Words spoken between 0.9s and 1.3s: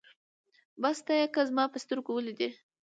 ته يې